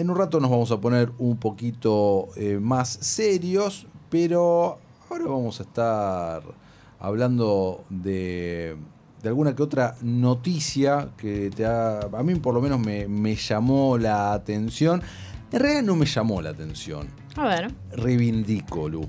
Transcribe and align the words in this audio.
En 0.00 0.08
un 0.08 0.16
rato 0.16 0.40
nos 0.40 0.50
vamos 0.50 0.70
a 0.70 0.80
poner 0.80 1.12
un 1.18 1.36
poquito 1.36 2.28
eh, 2.34 2.58
más 2.58 2.88
serios, 2.88 3.86
pero 4.08 4.78
ahora 5.10 5.24
vamos 5.26 5.60
a 5.60 5.64
estar 5.64 6.42
hablando 6.98 7.84
de, 7.90 8.78
de 9.22 9.28
alguna 9.28 9.54
que 9.54 9.62
otra 9.62 9.96
noticia 10.00 11.10
que 11.18 11.50
te 11.50 11.66
ha, 11.66 12.00
a 12.00 12.22
mí 12.22 12.34
por 12.36 12.54
lo 12.54 12.62
menos 12.62 12.80
me, 12.80 13.08
me 13.08 13.34
llamó 13.36 13.98
la 13.98 14.32
atención. 14.32 15.02
En 15.52 15.60
realidad 15.60 15.82
no 15.82 15.96
me 15.96 16.06
llamó 16.06 16.40
la 16.40 16.48
atención. 16.48 17.08
A 17.36 17.46
ver. 17.46 17.70
Reivindico, 17.92 18.88
Lu. 18.88 19.06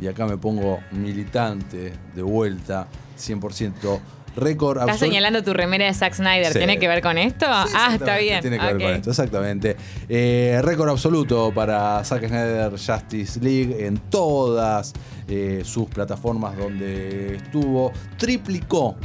Y 0.00 0.08
acá 0.08 0.26
me 0.26 0.38
pongo 0.38 0.80
militante 0.90 1.92
de 2.16 2.22
vuelta, 2.22 2.88
100%. 3.16 4.00
Récord 4.36 4.78
Estás 4.78 4.94
absoluto. 4.94 5.12
señalando 5.12 5.42
tu 5.42 5.52
remera 5.52 5.86
de 5.86 5.94
Zack 5.94 6.14
Snyder. 6.14 6.52
Sí. 6.52 6.58
¿Tiene 6.58 6.78
que 6.78 6.88
ver 6.88 7.02
con 7.02 7.18
esto? 7.18 7.46
Sí, 7.66 7.74
ah, 7.74 7.94
está 7.94 8.18
bien. 8.18 8.40
Tiene 8.40 8.58
que 8.58 8.66
ver 8.66 8.80
con 8.80 8.90
esto, 8.90 9.10
exactamente. 9.10 9.76
Eh, 10.08 10.60
récord 10.62 10.90
absoluto 10.90 11.52
para 11.52 12.04
Zack 12.04 12.28
Snyder 12.28 12.70
Justice 12.70 13.40
League 13.40 13.86
en 13.86 13.98
todas 13.98 14.92
eh, 15.28 15.62
sus 15.64 15.88
plataformas 15.88 16.56
donde 16.56 17.36
estuvo. 17.36 17.92
Triplicó 18.18 18.96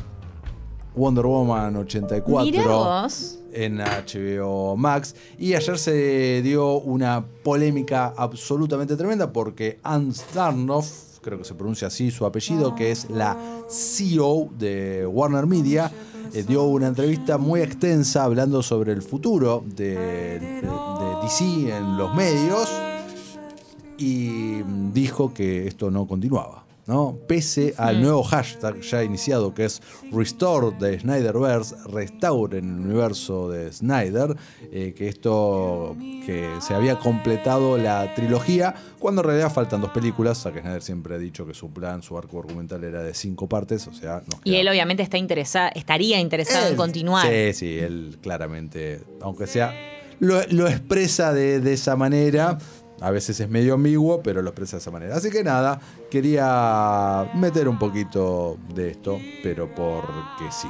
Wonder 0.96 1.26
Woman 1.26 1.76
84 1.78 2.46
Mirá 2.52 2.68
vos. 2.68 3.40
en 3.54 3.78
HBO 3.80 4.76
Max. 4.78 5.16
Y 5.40 5.54
ayer 5.54 5.78
se 5.78 6.42
dio 6.42 6.80
una 6.80 7.26
polémica 7.44 8.14
absolutamente 8.18 8.96
tremenda 8.98 9.32
porque 9.32 9.80
Ann 9.84 10.14
Starnoff, 10.14 11.20
creo 11.22 11.38
que 11.38 11.46
se 11.46 11.54
pronuncia 11.56 11.88
así 11.88 12.12
su 12.12 12.26
apellido, 12.26 12.76
que 12.76 12.92
es 12.92 13.10
la 13.10 13.38
CEO 13.70 14.50
de 14.58 15.06
Warner 15.08 15.46
Media, 15.46 15.92
eh, 16.34 16.44
dio 16.48 16.64
una 16.64 16.88
entrevista 16.88 17.38
muy 17.38 17.62
extensa 17.62 18.24
hablando 18.24 18.62
sobre 18.64 18.92
el 18.94 19.02
futuro 19.02 19.64
de, 19.66 19.96
de- 19.96 20.40
de 20.62 21.22
DC 21.24 21.76
en 21.78 21.98
los 21.98 22.14
medios 22.16 22.70
y 23.98 24.62
dijo 24.94 25.34
que 25.34 25.68
esto 25.68 25.92
no 25.92 26.08
continuaba. 26.08 26.64
¿No? 26.92 27.18
Pese 27.26 27.74
al 27.78 28.02
nuevo 28.02 28.22
hashtag 28.22 28.82
ya 28.82 29.02
iniciado 29.02 29.54
que 29.54 29.64
es 29.64 29.82
Restore 30.12 30.76
the 30.78 31.00
Snyderverse, 31.00 31.74
restauren 31.86 32.66
el 32.66 32.86
universo 32.86 33.50
de 33.50 33.72
Snyder, 33.72 34.36
eh, 34.74 34.94
que 34.94 35.08
esto 35.08 35.96
que 36.26 36.50
se 36.60 36.74
había 36.74 37.00
completado 37.00 37.78
la 37.78 38.14
trilogía, 38.14 38.76
cuando 39.00 39.22
en 39.22 39.28
realidad 39.28 39.54
faltan 39.54 39.80
dos 39.80 39.92
películas. 39.92 40.40
Zack 40.42 40.60
Snyder 40.60 40.82
siempre 40.82 41.16
ha 41.16 41.18
dicho 41.18 41.48
que 41.48 41.54
su 41.54 41.72
plan, 41.72 42.04
su 42.04 42.18
arco 42.18 42.40
argumental 42.40 42.84
era 42.84 43.02
de 43.02 43.14
cinco 43.14 43.48
partes, 43.48 43.88
o 43.88 43.94
sea, 43.94 44.22
nos 44.30 44.42
Y 44.44 44.56
él 44.56 44.68
obviamente 44.68 45.02
está 45.02 45.18
interesado, 45.18 45.72
estaría 45.74 46.20
interesado 46.20 46.68
en 46.68 46.76
continuar. 46.76 47.26
Sí, 47.26 47.54
sí, 47.54 47.80
él 47.80 48.18
claramente, 48.22 49.00
aunque 49.22 49.48
sea, 49.48 49.74
lo, 50.20 50.46
lo 50.50 50.68
expresa 50.68 51.34
de, 51.34 51.62
de 51.62 51.72
esa 51.72 51.96
manera. 51.96 52.58
A 53.02 53.10
veces 53.12 53.40
es 53.40 53.50
medio 53.50 53.74
ambiguo, 53.74 54.22
pero 54.22 54.42
lo 54.42 54.50
expresa 54.52 54.78
de 54.78 54.82
esa 54.82 54.92
manera. 54.92 55.16
Así 55.18 55.30
que 55.32 55.44
nada, 55.44 55.80
quería 56.12 57.30
meter 57.36 57.68
un 57.68 57.80
poquito 57.80 58.58
de 58.76 58.92
esto, 58.92 59.18
pero 59.44 59.74
porque 59.74 60.46
sí. 60.52 60.68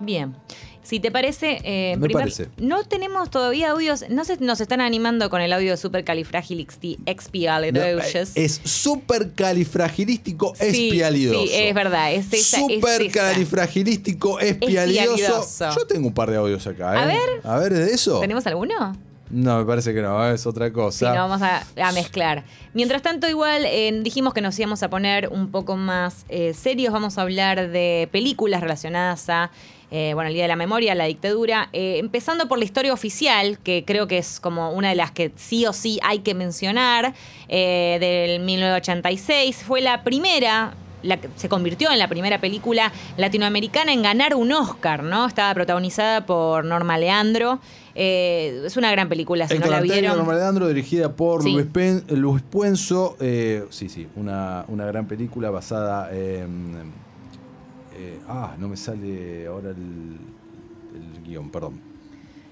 Bien. 0.00 0.34
Si 0.82 1.00
te 1.00 1.10
parece, 1.10 1.60
eh, 1.64 1.96
Me 1.96 2.06
primer- 2.08 2.24
parece. 2.24 2.48
no 2.58 2.84
tenemos 2.84 3.30
todavía 3.30 3.70
audios, 3.70 4.04
no 4.10 4.24
se 4.26 4.36
nos 4.36 4.60
están 4.60 4.82
animando 4.82 5.30
con 5.30 5.40
el 5.40 5.50
audio 5.52 5.70
de 5.70 5.76
Supercalifragilisticexpialidocious. 5.78 8.32
Es 8.36 8.60
súper 8.64 9.32
califragilístico 9.32 10.54
Sí, 10.56 10.88
espialidoso. 10.88 11.46
sí, 11.46 11.50
es 11.54 11.74
verdad, 11.74 12.12
es 12.12 12.26
esa, 12.32 12.36
es 12.36 12.46
Súper 12.74 13.02
esa. 13.02 13.12
califragilístico 13.20 14.38
espialidoso. 14.40 15.14
Espialidoso. 15.14 15.70
Yo 15.74 15.86
tengo 15.86 16.08
un 16.08 16.14
par 16.14 16.30
de 16.30 16.36
audios 16.36 16.66
acá, 16.66 16.94
¿eh? 16.94 16.98
A 16.98 17.06
ver. 17.06 17.18
A 17.44 17.58
ver, 17.58 17.72
¿es 17.72 17.78
de 17.86 17.94
eso? 17.94 18.20
¿Tenemos 18.20 18.46
alguno? 18.46 18.96
No, 19.34 19.58
me 19.58 19.64
parece 19.64 19.92
que 19.92 20.00
no, 20.00 20.24
es 20.30 20.46
otra 20.46 20.66
Sí, 20.68 20.72
cosa. 20.72 21.12
no, 21.12 21.28
vamos 21.28 21.42
a, 21.42 21.92
mezclar. 21.92 22.44
Mientras 22.72 23.02
tanto, 23.02 23.28
igual 23.28 23.64
eh, 23.66 23.90
dijimos 24.02 24.32
que 24.32 24.40
nos 24.40 24.56
íbamos 24.56 24.84
a 24.84 24.90
poner 24.90 25.28
un 25.28 25.50
poco 25.50 25.76
más 25.76 26.24
eh, 26.28 26.54
serios. 26.54 26.92
Vamos 26.92 27.18
a 27.18 27.22
hablar 27.22 27.70
de 27.70 28.08
películas 28.12 28.60
relacionadas 28.60 29.28
a, 29.28 29.50
eh, 29.90 30.12
bueno, 30.14 30.28
el 30.28 30.34
Día 30.34 30.44
de 30.44 30.48
la 30.48 30.56
Memoria, 30.56 30.94
la 30.94 31.06
dictadura. 31.06 31.68
Empezando 31.72 32.46
por 32.46 32.58
la 32.58 32.64
historia 32.64 32.92
oficial, 32.92 33.58
que 33.58 33.84
creo 33.84 34.06
que 34.06 34.18
es 34.18 34.38
como 34.38 34.70
una 34.70 34.90
de 34.90 34.94
las 34.94 35.10
que 35.10 35.32
sí 35.34 35.66
o 35.66 35.72
sí 35.72 35.98
hay 36.04 36.20
que 36.20 36.34
mencionar, 36.34 37.12
del 37.48 38.38
1986. 38.38 39.64
Fue 39.64 39.80
la 39.80 40.04
primera 40.04 40.74
la 41.04 41.18
se 41.36 41.48
convirtió 41.48 41.90
en 41.92 41.98
la 41.98 42.08
primera 42.08 42.40
película 42.40 42.90
latinoamericana 43.16 43.92
en 43.92 44.02
ganar 44.02 44.34
un 44.34 44.50
Oscar, 44.52 45.02
¿no? 45.04 45.26
Estaba 45.26 45.54
protagonizada 45.54 46.26
por 46.26 46.64
Norma 46.64 46.98
Leandro. 46.98 47.60
Eh, 47.94 48.62
es 48.66 48.76
una 48.76 48.90
gran 48.90 49.08
película, 49.08 49.46
si 49.46 49.54
Héctor 49.54 49.66
no 49.68 49.70
la 49.72 49.78
Arteaga, 49.78 50.00
vieron. 50.00 50.16
Norma 50.18 50.34
Leandro, 50.34 50.66
dirigida 50.66 51.12
por 51.12 51.42
Sí. 51.44 51.52
Luis, 51.52 51.66
Pen- 51.66 52.02
Luis 52.08 52.42
Puenzo. 52.42 53.16
eh, 53.20 53.64
sí, 53.70 53.88
sí, 53.88 54.08
una, 54.16 54.64
una 54.68 54.84
gran 54.86 55.06
película 55.06 55.50
basada 55.50 56.10
en. 56.12 56.92
eh, 57.96 58.18
ah, 58.28 58.54
no 58.58 58.68
me 58.68 58.76
sale 58.76 59.46
ahora 59.46 59.70
el, 59.70 59.76
el 60.96 61.22
guion, 61.24 61.50
perdón. 61.50 61.80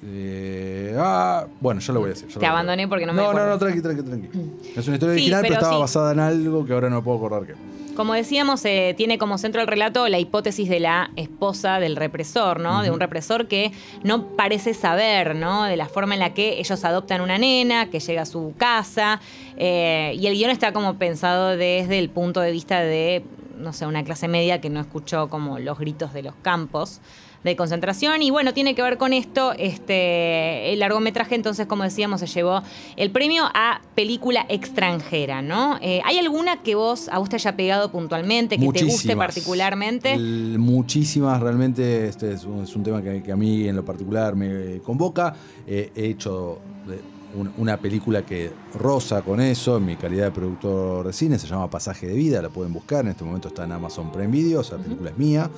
Eh, 0.04 0.94
ah, 0.98 1.46
bueno, 1.60 1.80
ya 1.80 1.92
lo 1.92 2.00
voy 2.00 2.10
a 2.10 2.12
decir. 2.14 2.28
Te 2.28 2.46
abandoné 2.46 2.88
porque 2.88 3.06
no 3.06 3.12
me 3.12 3.22
No, 3.22 3.32
no, 3.32 3.46
no, 3.46 3.58
tranqui, 3.58 3.80
tranqui, 3.80 4.02
tranqui. 4.02 4.28
Es 4.76 4.86
una 4.88 4.96
historia 4.96 5.14
Sí, 5.14 5.20
original, 5.20 5.40
pero, 5.42 5.42
pero 5.42 5.54
estaba 5.54 5.74
sí. 5.74 5.80
basada 5.80 6.12
en 6.12 6.20
algo 6.20 6.64
que 6.64 6.72
ahora 6.72 6.90
no 6.90 7.02
puedo 7.04 7.18
acordar 7.18 7.46
qué. 7.46 7.54
Como 7.94 8.14
decíamos, 8.14 8.64
eh, 8.64 8.94
tiene 8.96 9.18
como 9.18 9.36
centro 9.36 9.60
el 9.60 9.66
relato 9.66 10.08
la 10.08 10.18
hipótesis 10.18 10.68
de 10.68 10.80
la 10.80 11.10
esposa 11.16 11.78
del 11.78 11.96
represor, 11.96 12.58
¿no? 12.58 12.82
De 12.82 12.90
un 12.90 12.98
represor 12.98 13.48
que 13.48 13.72
no 14.02 14.28
parece 14.28 14.72
saber, 14.72 15.36
¿no? 15.36 15.64
De 15.64 15.76
la 15.76 15.86
forma 15.86 16.14
en 16.14 16.20
la 16.20 16.32
que 16.32 16.58
ellos 16.58 16.84
adoptan 16.84 17.20
una 17.20 17.36
nena, 17.36 17.90
que 17.90 18.00
llega 18.00 18.22
a 18.22 18.26
su 18.26 18.54
casa. 18.56 19.20
eh, 19.58 20.14
y 20.18 20.26
el 20.26 20.34
guion 20.34 20.50
está 20.50 20.72
como 20.72 20.94
pensado 20.94 21.56
desde 21.56 21.98
el 21.98 22.08
punto 22.08 22.40
de 22.40 22.50
vista 22.50 22.80
de, 22.80 23.24
no 23.58 23.74
sé, 23.74 23.86
una 23.86 24.02
clase 24.04 24.26
media 24.26 24.60
que 24.60 24.70
no 24.70 24.80
escuchó 24.80 25.28
como 25.28 25.58
los 25.58 25.78
gritos 25.78 26.14
de 26.14 26.22
los 26.22 26.34
campos 26.42 27.00
de 27.44 27.56
concentración 27.56 28.22
y 28.22 28.30
bueno, 28.30 28.54
tiene 28.54 28.74
que 28.74 28.82
ver 28.82 28.98
con 28.98 29.12
esto, 29.12 29.52
este, 29.58 30.72
el 30.72 30.78
largometraje 30.78 31.34
entonces, 31.34 31.66
como 31.66 31.82
decíamos, 31.82 32.20
se 32.20 32.26
llevó 32.26 32.62
el 32.96 33.10
premio 33.10 33.44
a 33.54 33.80
película 33.94 34.46
extranjera, 34.48 35.42
¿no? 35.42 35.78
Eh, 35.82 36.00
¿Hay 36.04 36.18
alguna 36.18 36.62
que 36.62 36.74
vos, 36.74 37.08
a 37.08 37.18
vos 37.18 37.28
te 37.28 37.36
haya 37.36 37.56
pegado 37.56 37.90
puntualmente, 37.90 38.56
que 38.58 38.60
te 38.60 38.84
guste 38.84 39.16
particularmente? 39.16 40.16
Muchísimas, 40.58 41.40
realmente 41.40 42.06
este 42.08 42.32
es 42.32 42.44
un, 42.44 42.62
es 42.64 42.74
un 42.76 42.82
tema 42.82 43.02
que, 43.02 43.22
que 43.22 43.32
a 43.32 43.36
mí 43.36 43.66
en 43.68 43.76
lo 43.76 43.84
particular 43.84 44.34
me 44.36 44.78
convoca. 44.78 45.34
Eh, 45.66 45.90
he 45.96 46.06
hecho 46.06 46.58
de- 46.86 47.00
un- 47.34 47.52
una 47.58 47.76
película 47.78 48.24
que 48.24 48.50
roza 48.74 49.22
con 49.22 49.40
eso 49.40 49.76
en 49.78 49.86
mi 49.86 49.96
calidad 49.96 50.26
de 50.26 50.30
productor 50.32 51.06
de 51.06 51.12
cine, 51.12 51.38
se 51.38 51.46
llama 51.46 51.68
Pasaje 51.70 52.06
de 52.06 52.14
Vida, 52.14 52.42
la 52.42 52.48
pueden 52.48 52.72
buscar, 52.72 53.04
en 53.04 53.12
este 53.12 53.24
momento 53.24 53.48
está 53.48 53.64
en 53.64 53.72
Amazon 53.72 54.10
Prime 54.12 54.28
Video, 54.28 54.60
esa 54.60 54.76
película 54.78 55.10
es 55.10 55.18
mía, 55.18 55.50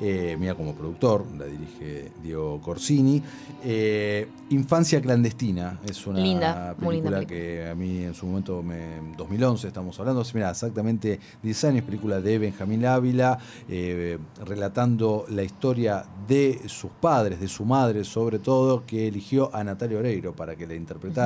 eh, 0.00 0.36
mía 0.38 0.54
como 0.54 0.74
productor, 0.74 1.24
la 1.38 1.44
dirige 1.46 2.10
Diego 2.22 2.60
Corsini. 2.60 3.22
Eh, 3.64 4.28
Infancia 4.50 5.00
clandestina 5.00 5.78
es 5.88 6.04
una 6.08 6.18
Linda, 6.18 6.74
muy 6.80 6.96
linda 6.96 7.10
película 7.10 7.26
que 7.26 7.68
a 7.70 7.74
mí 7.76 8.02
en 8.02 8.14
su 8.14 8.26
momento, 8.26 8.62
me, 8.64 8.96
en 8.96 9.12
2011 9.16 9.68
estamos 9.68 9.98
hablando, 10.00 10.24
mira, 10.34 10.50
exactamente 10.50 11.20
10 11.42 11.64
años, 11.64 11.84
película 11.84 12.20
de 12.20 12.38
Benjamín 12.38 12.84
Ávila, 12.84 13.38
eh, 13.68 14.18
relatando 14.44 15.24
la 15.28 15.42
historia 15.44 16.04
de 16.26 16.62
sus 16.66 16.90
padres, 16.90 17.38
de 17.40 17.46
su 17.48 17.64
madre 17.64 18.02
sobre 18.04 18.38
todo, 18.40 18.84
que 18.86 19.06
eligió 19.06 19.54
a 19.54 19.62
Natalia 19.62 19.98
Oreiro 19.98 20.32
para 20.34 20.56
que 20.56 20.66
la 20.66 20.74
interpretara, 20.74 21.19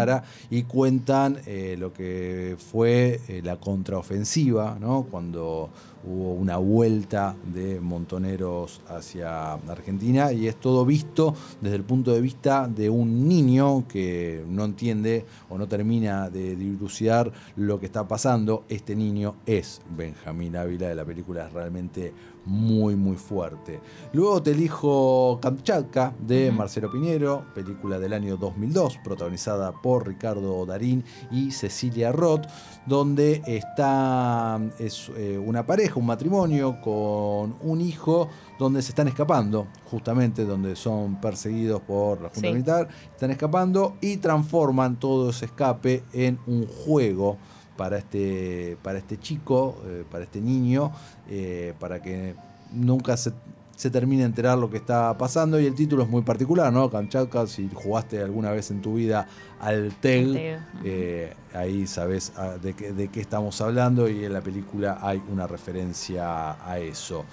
y 0.51 0.65
cuentan 0.65 1.39
eh, 1.47 1.77
lo 1.79 1.93
que 1.93 2.57
fue 2.59 3.21
eh, 3.29 3.41
la 3.43 3.57
contraofensiva, 3.57 4.77
¿no? 4.81 5.07
cuando 5.11 5.71
hubo 6.07 6.35
una 6.35 6.57
vuelta 6.59 7.37
de 7.53 7.81
montoneros 7.81 8.81
hacia 8.89 9.55
Argentina, 9.55 10.33
y 10.33 10.49
es 10.49 10.57
todo 10.57 10.85
visto 10.85 11.35
desde 11.61 11.77
el 11.77 11.85
punto 11.85 12.13
de 12.13 12.21
vista 12.21 12.69
de 12.69 12.91
un 12.91 13.29
niño 13.29 13.87
que 13.89 14.45
no 14.49 14.65
entiende 14.65 15.25
o 15.49 15.59
no 15.59 15.67
termina 15.67 16.31
de 16.31 16.57
dilucidar 16.57 17.33
lo 17.57 17.81
que 17.81 17.87
está 17.87 18.07
pasando. 18.07 18.65
Este 18.69 18.95
niño 18.95 19.37
es 19.47 19.81
Benjamín 19.97 20.57
Ávila 20.57 20.89
de 20.89 20.95
la 20.95 21.05
película, 21.05 21.47
es 21.47 21.53
realmente 21.53 22.13
muy 22.47 22.95
muy 22.97 23.17
fuerte. 23.17 23.81
Luego 24.13 24.43
te 24.43 24.53
elijo 24.53 25.39
Kamchatka 25.41 26.15
de 26.21 26.53
Marcelo 26.53 26.91
Piñero, 26.91 27.45
película 27.55 27.99
del 27.99 28.13
año 28.13 28.37
2002, 28.37 28.99
protagonizada 29.03 29.73
por 29.73 30.07
Ricardo 30.07 30.65
Darín 30.67 31.05
y 31.31 31.51
Cecilia 31.53 32.13
Roth, 32.13 32.47
donde 32.87 33.43
está 33.47 34.61
es 34.79 35.11
eh, 35.17 35.39
una 35.39 35.67
pareja, 35.67 35.94
un 36.01 36.07
matrimonio 36.07 36.81
con 36.81 37.57
un 37.61 37.81
hijo 37.81 38.29
donde 38.59 38.83
se 38.83 38.91
están 38.91 39.09
escapando, 39.09 39.67
justamente 39.91 40.45
donde 40.45 40.77
son 40.77 41.21
perseguidos 41.21 41.81
por 41.83 42.21
la 42.21 42.29
Junta 42.29 42.41
Sí. 42.41 42.53
Militar, 42.53 42.89
están 43.13 43.31
escapando 43.31 43.97
y 44.01 44.17
transforman 44.19 44.97
todo 44.97 45.31
ese 45.31 45.47
escape 45.47 46.05
en 46.13 46.39
un 46.47 46.67
juego 46.67 47.37
para 47.77 47.99
este, 47.99 48.77
para 48.83 48.99
este 48.99 49.19
chico, 49.19 49.77
eh, 49.87 50.05
para 50.11 50.25
este 50.25 50.41
niño, 50.41 50.93
eh, 51.29 51.75
para 51.81 52.01
que 52.01 52.35
nunca 52.73 53.17
se, 53.17 53.33
se 53.77 53.91
termine 53.91 54.23
de 54.23 54.27
enterar 54.27 54.59
lo 54.59 54.71
que 54.71 54.77
está 54.77 55.17
pasando. 55.17 55.59
Y 55.61 55.67
el 55.67 55.75
título 55.75 56.03
es 56.03 56.09
muy 56.09 56.23
particular, 56.23 56.73
¿no? 56.73 56.91
Kamchatka, 56.91 57.47
si 57.47 57.69
jugaste 57.73 58.21
alguna 58.21 58.51
vez 58.51 58.71
en 58.71 58.81
tu 58.81 58.95
vida 58.95 59.27
Alteg. 59.61 60.59
Eh, 60.85 61.35
ahí 61.53 61.87
sabes 61.87 62.33
ah, 62.37 62.57
de, 62.61 62.73
de 62.73 63.09
qué 63.09 63.21
estamos 63.21 63.61
hablando 63.61 64.09
y 64.09 64.25
en 64.25 64.33
la 64.33 64.41
película 64.41 64.99
hay 65.01 65.23
una 65.31 65.47
referencia 65.47 66.53
a 66.65 66.79
eso. 66.79 67.25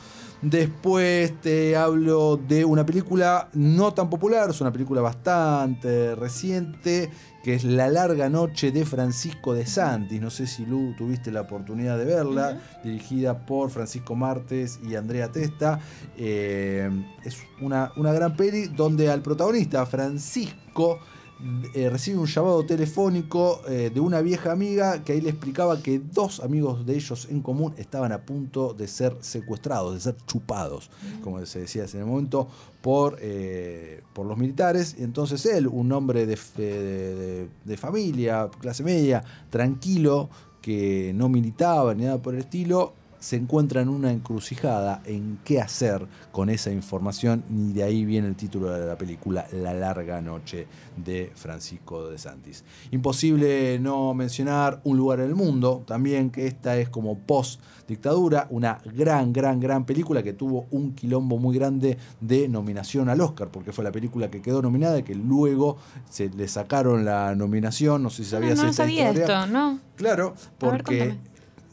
Después 0.41 1.39
te 1.39 1.75
hablo 1.75 2.35
de 2.35 2.65
una 2.65 2.83
película 2.83 3.49
no 3.53 3.93
tan 3.93 4.09
popular, 4.09 4.49
es 4.49 4.59
una 4.59 4.71
película 4.71 4.99
bastante 4.99 6.15
reciente, 6.15 7.11
que 7.43 7.55
es 7.55 7.63
La 7.63 7.89
larga 7.89 8.29
noche 8.29 8.71
de 8.71 8.85
Francisco 8.85 9.53
de 9.53 9.65
Santis. 9.65 10.21
No 10.21 10.29
sé 10.29 10.47
si 10.47 10.65
Lu 10.65 10.93
tuviste 10.97 11.31
la 11.31 11.41
oportunidad 11.41 11.97
de 11.97 12.05
verla, 12.05 12.59
dirigida 12.83 13.45
por 13.45 13.69
Francisco 13.69 14.15
Martes 14.15 14.79
y 14.87 14.95
Andrea 14.95 15.31
Testa. 15.31 15.79
Eh, 16.17 16.89
es 17.23 17.37
una, 17.61 17.91
una 17.95 18.13
gran 18.13 18.35
peli 18.35 18.67
donde 18.67 19.09
al 19.09 19.21
protagonista, 19.21 19.85
Francisco, 19.85 20.99
eh, 21.73 21.89
recibe 21.89 22.19
un 22.19 22.27
llamado 22.27 22.65
telefónico 22.65 23.61
eh, 23.67 23.89
de 23.93 23.99
una 23.99 24.21
vieja 24.21 24.51
amiga 24.51 25.03
que 25.03 25.13
ahí 25.13 25.21
le 25.21 25.29
explicaba 25.29 25.81
que 25.81 25.99
dos 25.99 26.39
amigos 26.39 26.85
de 26.85 26.95
ellos 26.95 27.27
en 27.31 27.41
común 27.41 27.73
estaban 27.77 28.11
a 28.11 28.21
punto 28.21 28.73
de 28.73 28.87
ser 28.87 29.17
secuestrados, 29.21 29.93
de 29.95 29.99
ser 29.99 30.15
chupados, 30.27 30.89
como 31.23 31.43
se 31.45 31.61
decía 31.61 31.85
en 31.91 31.99
el 31.99 32.05
momento, 32.05 32.47
por, 32.81 33.17
eh, 33.21 34.01
por 34.13 34.25
los 34.25 34.37
militares. 34.37 34.95
Y 34.99 35.03
entonces 35.03 35.45
él, 35.45 35.67
un 35.67 35.91
hombre 35.91 36.25
de, 36.25 37.47
de 37.65 37.77
familia, 37.77 38.49
clase 38.59 38.83
media, 38.83 39.23
tranquilo, 39.49 40.29
que 40.61 41.11
no 41.15 41.27
militaba 41.27 41.95
ni 41.95 42.03
nada 42.03 42.21
por 42.21 42.35
el 42.35 42.41
estilo, 42.41 42.93
se 43.21 43.35
encuentra 43.35 43.81
en 43.81 43.89
una 43.89 44.11
encrucijada 44.11 45.01
en 45.05 45.37
qué 45.43 45.61
hacer 45.61 46.07
con 46.31 46.49
esa 46.49 46.71
información 46.71 47.43
y 47.51 47.71
de 47.71 47.83
ahí 47.83 48.03
viene 48.03 48.27
el 48.27 48.35
título 48.35 48.71
de 48.71 48.83
la 48.83 48.97
película 48.97 49.45
La 49.51 49.75
larga 49.75 50.19
noche 50.21 50.67
de 50.97 51.31
Francisco 51.35 52.09
de 52.09 52.17
Santis. 52.17 52.65
Imposible 52.89 53.77
no 53.79 54.15
mencionar 54.15 54.81
Un 54.85 54.97
lugar 54.97 55.19
en 55.19 55.27
el 55.27 55.35
mundo, 55.35 55.83
también 55.85 56.31
que 56.31 56.47
esta 56.47 56.77
es 56.77 56.89
como 56.89 57.19
post 57.19 57.61
dictadura, 57.87 58.47
una 58.49 58.79
gran, 58.95 59.31
gran, 59.31 59.59
gran 59.59 59.85
película 59.85 60.23
que 60.23 60.33
tuvo 60.33 60.65
un 60.71 60.95
quilombo 60.95 61.37
muy 61.37 61.55
grande 61.55 61.99
de 62.21 62.47
nominación 62.47 63.07
al 63.07 63.21
Oscar, 63.21 63.49
porque 63.49 63.71
fue 63.71 63.83
la 63.83 63.91
película 63.91 64.31
que 64.31 64.41
quedó 64.41 64.63
nominada 64.63 64.97
y 64.97 65.03
que 65.03 65.13
luego 65.13 65.77
se 66.09 66.29
le 66.29 66.47
sacaron 66.47 67.05
la 67.05 67.35
nominación, 67.35 68.01
no 68.01 68.09
sé 68.09 68.23
si 68.23 68.31
sabías 68.31 68.57
no, 68.57 68.65
no 68.65 68.73
sabía 68.73 69.11
esto, 69.11 69.45
¿no? 69.45 69.79
Claro, 69.95 70.33
porque 70.57 71.17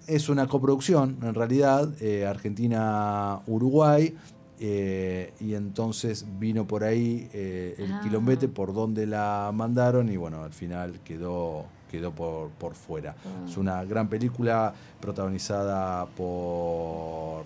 es 0.09 0.29
una 0.29 0.47
coproducción, 0.47 1.19
en 1.23 1.35
realidad, 1.35 1.91
eh, 2.01 2.27
Argentina-Uruguay. 2.27 4.17
Eh, 4.61 5.35
y 5.39 5.55
entonces 5.55 6.27
vino 6.41 6.67
por 6.67 6.83
ahí 6.83 7.29
eh, 7.33 7.77
el 7.79 7.93
ah. 7.93 8.01
quilombete 8.03 8.49
por 8.49 8.75
donde 8.75 9.07
la 9.07 9.53
mandaron 9.55 10.09
y 10.09 10.17
bueno, 10.17 10.43
al 10.43 10.53
final 10.53 10.99
quedó, 11.05 11.67
quedó 11.89 12.11
por, 12.11 12.51
por 12.51 12.75
fuera. 12.75 13.15
Es 13.47 13.57
ah. 13.57 13.61
una 13.61 13.85
gran 13.85 14.09
película 14.09 14.75
protagonizada 15.01 16.07
por, 16.07 17.45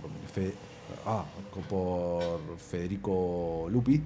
ah, 1.05 1.25
por 1.69 2.41
Federico 2.56 3.67
Lupi. 3.70 4.00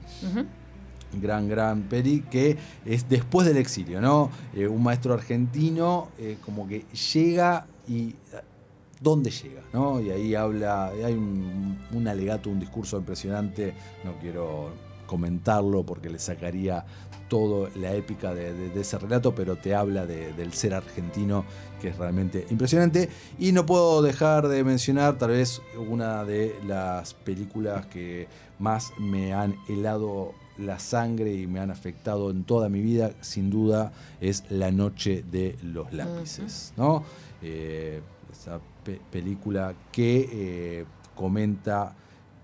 Gran, 1.13 1.49
gran 1.49 1.83
peli 1.83 2.21
que 2.21 2.57
es 2.85 3.09
después 3.09 3.47
del 3.47 3.57
exilio, 3.57 4.01
¿no? 4.01 4.31
un 4.55 4.83
maestro 4.83 5.15
argentino 5.15 6.09
como 6.45 6.67
que 6.67 6.85
llega 7.15 7.67
y 7.89 8.09
eh, 8.09 8.15
dónde 9.01 9.31
llega, 9.31 9.63
¿no? 9.73 10.01
Y 10.01 10.11
ahí 10.11 10.35
habla, 10.35 10.87
hay 10.87 11.13
un, 11.13 12.09
alegato, 12.09 12.51
un 12.51 12.59
discurso 12.59 12.99
impresionante, 12.99 13.75
no 14.05 14.19
quiero 14.21 14.71
comentarlo 15.07 15.85
porque 15.85 16.11
le 16.11 16.19
sacaría 16.19 16.85
toda 17.29 17.71
la 17.77 17.93
épica 17.93 18.35
de, 18.35 18.71
ese 18.75 18.99
relato, 18.99 19.35
pero 19.35 19.57
te 19.57 19.75
habla 19.75 20.07
del 20.07 20.53
ser 20.53 20.75
argentino, 20.75 21.45
que 21.81 21.89
es 21.89 21.99
realmente 21.99 22.47
impresionante. 22.51 23.09
Y 23.39 23.53
no 23.53 23.67
puedo 23.67 24.01
dejar 24.01 24.49
de 24.49 24.65
mencionar 24.65 25.19
tal 25.19 25.31
vez 25.31 25.61
una 25.89 26.25
de 26.25 26.55
las 26.67 27.15
películas 27.15 27.87
que 27.87 28.29
más 28.59 28.93
me 28.99 29.35
han 29.35 29.57
helado 29.69 30.35
la 30.59 30.79
sangre 30.79 31.35
y 31.35 31.47
me 31.47 31.61
han 31.61 31.71
afectado 31.71 32.31
en 32.31 32.45
toda 32.45 32.69
mi 32.69 32.81
vida, 32.81 33.13
sin 33.21 33.51
duda, 33.51 33.93
es 34.21 34.45
La 34.51 34.71
Noche 34.71 35.25
de 35.31 35.57
los 35.63 35.93
Lápices, 35.93 36.73
¿no? 36.77 37.05
Eh, 37.43 38.01
esa 38.33 38.61
película 39.11 39.75
que 39.93 40.29
eh, 40.33 40.85
comenta 41.15 41.95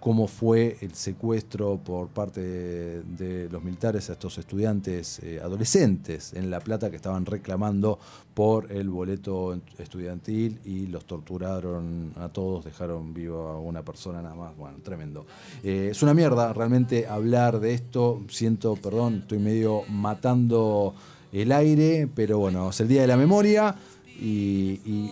cómo 0.03 0.27
fue 0.27 0.79
el 0.81 0.95
secuestro 0.95 1.79
por 1.79 2.09
parte 2.09 2.41
de, 2.41 3.49
los 3.49 3.63
militares 3.63 4.11
a 4.11 4.15
estos 4.15 4.37
estudiantes 4.37 5.21
eh, 5.21 5.41
adolescentes 5.41 6.33
en 6.35 6.51
La 6.51 6.59
Plata 6.59 6.91
que 6.91 6.97
estaban 6.97 7.25
reclamando 7.25 8.01
por 8.35 8.73
el 8.73 8.89
boleto 8.89 9.57
estudiantil 9.79 10.59
y 10.65 10.89
los 10.89 11.05
torturaron 11.05 12.15
a 12.17 12.29
todos, 12.31 12.65
dejaron 12.65 13.15
vivo 13.15 13.47
a 13.47 13.61
una 13.61 13.83
persona 13.83 14.21
nada 14.21 14.35
más. 14.35 14.57
Bueno, 14.57 14.79
tremendo. 14.83 15.25
es 15.63 16.03
una 16.03 16.15
mierda 16.15 16.53
realmente 16.53 17.07
hablar 17.07 17.61
de 17.61 17.73
esto. 17.75 18.23
Siento, 18.29 18.75
perdón, 18.75 19.21
estoy 19.21 19.39
medio 19.39 19.83
matando 19.89 20.95
el 21.31 21.53
aire, 21.53 22.09
pero 22.13 22.39
bueno, 22.39 22.71
es 22.71 22.81
el 22.81 22.89
Día 22.89 23.03
de 23.03 23.07
la 23.07 23.17
Memoria. 23.17 23.77
Y, 24.21 25.11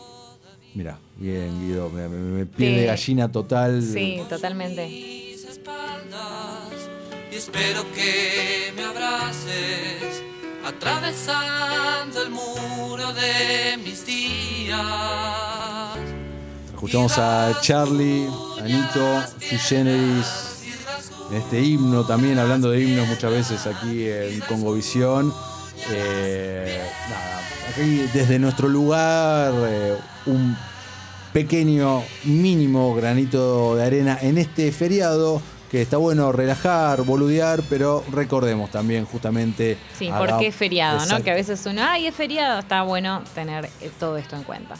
mira, 0.74 0.98
bien 1.16 1.60
Guido, 1.60 1.90
me, 1.90 2.08
me, 2.08 2.46
piel 2.46 2.76
de 2.76 2.86
gallina 2.86 3.30
total. 3.30 3.82
Sí, 3.82 4.20
totalmente. 4.28 4.88
Y 4.88 5.36
espero 7.32 7.84
que 7.94 8.72
me 8.76 8.84
abraces 8.84 10.22
atravesando 10.64 12.22
el 12.22 12.30
muro 12.30 13.12
de 13.12 13.76
mis 13.84 14.04
días. 14.04 14.78
Escuchamos 16.66 17.18
a 17.18 17.58
Charlie, 17.60 18.26
Anito, 18.58 19.22
Generis, 19.40 20.64
en 21.30 21.36
este 21.36 21.60
himno 21.60 22.04
también, 22.04 22.38
hablando 22.38 22.70
de 22.70 22.82
himnos 22.82 23.06
muchas 23.06 23.30
veces 23.30 23.66
aquí 23.66 24.08
en 24.08 24.40
Congovisión. 24.40 25.32
Eh, 25.90 26.80
nada, 27.08 27.40
aquí 27.70 28.08
desde 28.12 28.38
nuestro 28.38 28.68
lugar 28.68 29.52
eh, 29.56 29.96
un 30.26 30.56
pequeño, 31.32 32.02
mínimo 32.24 32.94
granito 32.94 33.76
de 33.76 33.84
arena 33.84 34.18
en 34.20 34.38
este 34.38 34.72
feriado 34.72 35.40
que 35.70 35.82
está 35.82 35.98
bueno 35.98 36.32
relajar, 36.32 37.02
boludear, 37.02 37.62
pero 37.70 38.02
recordemos 38.10 38.70
también 38.70 39.04
justamente... 39.04 39.78
Sí, 39.96 40.10
porque 40.16 40.48
es 40.48 40.54
feriado, 40.54 41.06
¿no? 41.06 41.22
Que 41.22 41.30
a 41.30 41.34
veces 41.34 41.64
uno, 41.66 41.82
ay, 41.84 42.06
es 42.06 42.14
feriado, 42.14 42.58
está 42.58 42.82
bueno 42.82 43.22
tener 43.34 43.66
eh, 43.80 43.90
todo 44.00 44.16
esto 44.16 44.34
en 44.34 44.42
cuenta. 44.42 44.74